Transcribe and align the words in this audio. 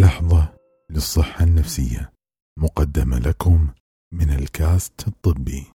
لحظة 0.00 0.58
للصحة 0.90 1.44
النفسية 1.44 2.12
مقدمة 2.58 3.18
لكم 3.18 3.74
من 4.12 4.30
الكاست 4.30 5.08
الطبي. 5.08 5.72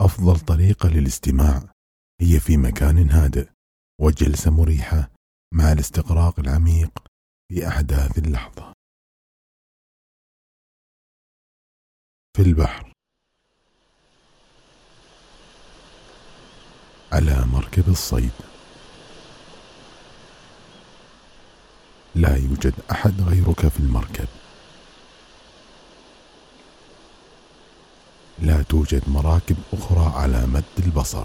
أفضل 0.00 0.40
طريقة 0.40 0.88
للاستماع 0.88 1.72
هي 2.20 2.40
في 2.40 2.56
مكان 2.56 3.10
هادئ 3.10 3.50
وجلسة 4.00 4.50
مريحة 4.50 5.10
مع 5.54 5.72
الاستغراق 5.72 6.40
العميق 6.40 6.98
في 7.48 7.68
أحداث 7.68 8.18
اللحظة. 8.18 8.72
في 12.36 12.42
البحر. 12.42 12.92
على 17.12 17.46
مركب 17.52 17.88
الصيد. 17.88 18.57
لا 22.18 22.36
يوجد 22.36 22.74
أحد 22.90 23.22
غيرك 23.28 23.68
في 23.68 23.80
المركب. 23.80 24.28
لا 28.38 28.62
توجد 28.62 29.02
مراكب 29.06 29.56
أخرى 29.72 30.12
على 30.16 30.46
مد 30.46 30.64
البصر. 30.78 31.24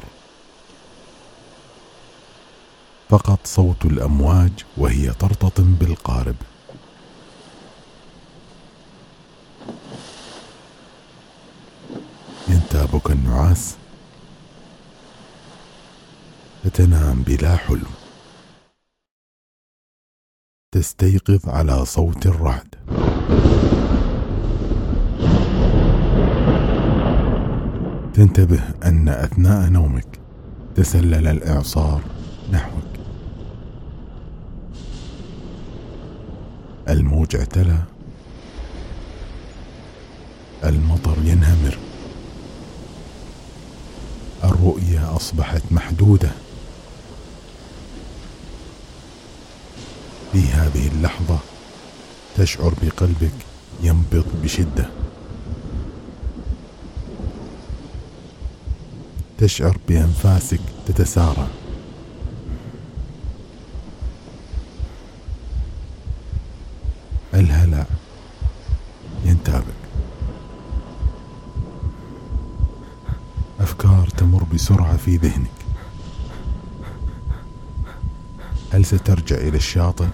فقط 3.09 3.39
صوت 3.43 3.85
الأمواج 3.85 4.51
وهي 4.77 5.13
ترتطم 5.13 5.73
بالقارب. 5.73 6.35
ينتابك 12.47 13.11
النعاس. 13.11 13.75
فتنام 16.63 17.21
بلا 17.21 17.55
حلم. 17.55 18.02
تستيقظ 20.83 21.49
على 21.49 21.85
صوت 21.85 22.25
الرعد. 22.25 22.67
تنتبه 28.13 28.59
أن 28.83 29.09
أثناء 29.09 29.69
نومك 29.69 30.19
تسلل 30.75 31.27
الإعصار 31.27 32.01
نحوك. 32.51 32.83
الموج 36.89 37.35
اعتلى 37.35 37.77
المطر 40.63 41.17
ينهمر. 41.23 41.77
الرؤيه 44.43 45.15
أصبحت 45.15 45.63
محدودة. 45.71 46.42
في 50.33 50.47
هذه 50.47 50.87
اللحظة 50.87 51.39
تشعر 52.37 52.73
بقلبك 52.81 53.31
ينبض 53.81 54.25
بشدة. 54.43 54.89
تشعر 59.37 59.77
بأنفاسك 59.87 60.59
تتسارع. 60.85 61.47
الهلع 67.33 67.85
ينتابك. 69.25 69.65
أفكار 73.59 74.09
تمر 74.17 74.43
بسرعة 74.43 74.97
في 74.97 75.17
ذهنك. 75.17 75.47
هل 78.71 78.85
سترجع 78.85 79.35
إلى 79.35 79.57
الشاطئ؟ 79.57 80.07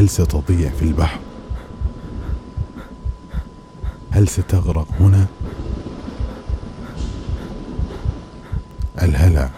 هل 0.00 0.08
ستضيع 0.08 0.70
في 0.70 0.82
البحر؟ 0.82 1.20
هل 4.10 4.28
ستغرق 4.28 4.88
هنا؟ 5.00 5.26
الهلع 9.02 9.50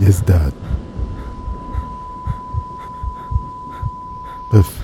يزداد. 0.00 0.52
قف. 4.52 4.80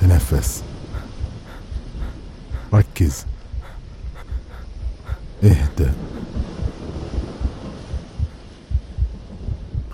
تنفس. 0.00 0.62
ركز. 2.74 3.26
اهدأ 5.44 5.94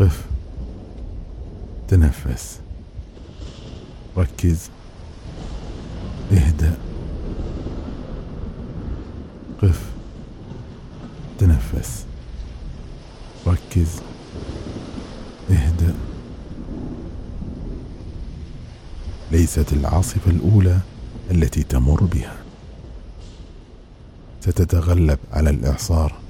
قف 0.00 0.26
تنفس. 1.88 2.60
ركز. 4.16 4.70
اهدأ. 6.32 6.76
قف. 9.62 9.92
تنفس. 11.38 12.06
ركز. 13.46 14.00
اهدأ. 15.50 15.94
ليست 19.30 19.72
العاصفة 19.72 20.30
الأولى 20.30 20.78
التي 21.30 21.62
تمر 21.62 22.04
بها. 22.04 22.36
ستتغلب 24.40 25.18
على 25.32 25.50
الإعصار. 25.50 26.20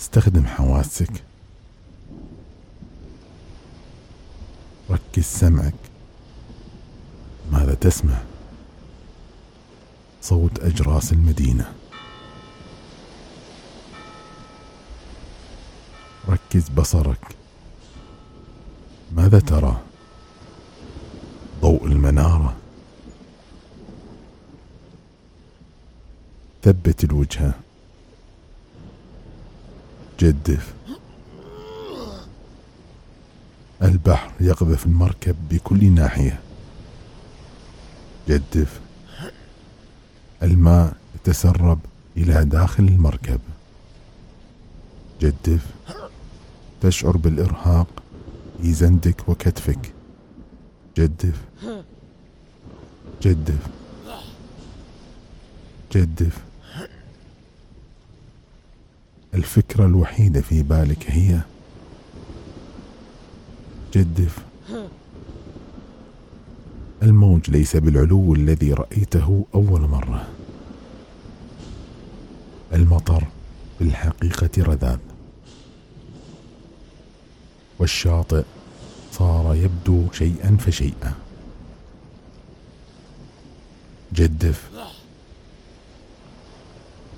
استخدم 0.00 0.46
حواسك. 0.46 1.27
ركز 4.90 5.24
سمعك. 5.24 5.74
ماذا 7.52 7.74
تسمع؟ 7.74 8.18
صوت 10.22 10.60
أجراس 10.60 11.12
المدينة. 11.12 11.72
ركز 16.28 16.68
بصرك. 16.68 17.36
ماذا 19.12 19.40
ترى؟ 19.40 19.80
ضوء 21.60 21.86
المنارة. 21.86 22.56
ثبت 26.62 27.04
الوجهه 27.04 27.54
جدف. 30.20 30.74
البحر 33.82 34.32
يقذف 34.40 34.86
المركب 34.86 35.36
بكل 35.50 35.90
ناحية. 35.90 36.40
جدف. 38.28 38.80
الماء 40.42 40.96
يتسرب 41.14 41.78
إلى 42.16 42.44
داخل 42.44 42.84
المركب. 42.84 43.40
جدف. 45.20 45.66
تشعر 46.80 47.16
بالإرهاق 47.16 47.86
في 48.62 48.72
زندك 48.72 49.28
وكتفك. 49.28 49.92
جدف. 50.98 51.34
جدف. 53.22 53.58
جدف. 55.94 56.38
الفكرة 59.34 59.86
الوحيدة 59.86 60.40
في 60.40 60.62
بالك 60.62 61.04
هي 61.10 61.40
جدف 63.98 64.38
الموج 67.02 67.50
ليس 67.50 67.76
بالعلو 67.76 68.34
الذي 68.34 68.72
رأيته 68.72 69.44
أول 69.54 69.80
مرة. 69.80 70.28
المطر 72.72 73.24
بالحقيقة 73.80 74.50
رذاذ. 74.58 74.98
والشاطئ 77.78 78.44
صار 79.12 79.54
يبدو 79.54 80.12
شيئا 80.12 80.56
فشيئا. 80.56 81.14
جدف 84.12 84.70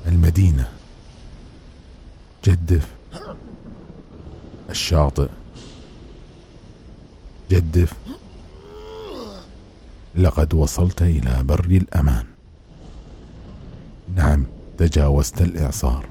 المدينة. 0.06 0.72
جدف 2.44 2.88
الشاطئ. 4.70 5.28
جدف 7.50 7.93
لقد 10.14 10.55
وصلت 10.55 11.02
إلى 11.02 11.43
بر 11.43 11.64
الأمان. 11.64 12.26
نعم 14.14 14.47
تجاوزت 14.79 15.41
الإعصار. 15.41 16.08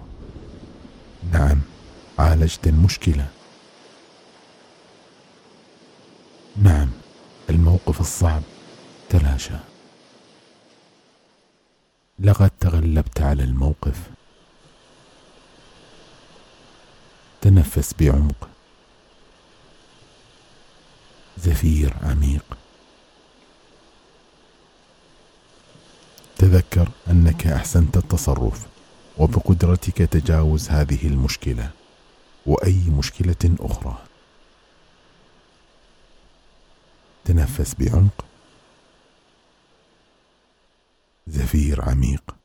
نعم 1.32 1.62
عالجت 2.20 2.68
المشكلة. 2.68 3.28
نعم 6.64 6.90
الموقف 7.50 8.02
الصعب. 8.02 8.42
تلاشى. 9.10 9.54
لقد 12.20 12.52
تغلبت 12.60 13.22
على 13.22 13.44
الموقف. 13.44 14.00
تنفس 17.42 17.94
بعمق. 18.00 18.50
زفير 21.44 21.94
عميق. 22.02 22.58
تذكر 26.38 26.92
أنك 27.10 27.48
أحسنت 27.48 27.98
التصرف 27.98 28.68
وبقدرتك 29.18 29.98
تجاوز 29.98 30.70
هذه 30.70 31.08
المشكلة 31.08 31.72
وأي 32.46 32.90
مشكلة 32.90 33.56
أخرى. 33.60 34.06
تنفس 37.26 37.76
بعمق. 37.76 38.26
زفير 41.28 41.82
عميق. 41.82 42.36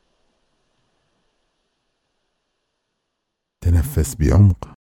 تنفس 3.61 4.15
بعمق. 4.15 4.73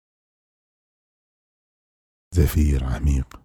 زفير 2.31 2.83
عميق. 2.83 3.42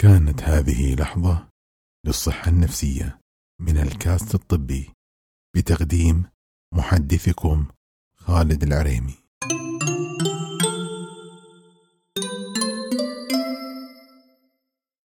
كانت 0.00 0.42
هذه 0.42 0.94
لحظة 0.94 1.48
للصحة 2.06 2.48
النفسية 2.48 3.20
من 3.60 3.78
الكاست 3.78 4.34
الطبي 4.34 4.90
بتقديم 5.56 6.24
محدثكم 6.74 7.66
خالد 8.16 8.62
العريمي. 8.62 9.19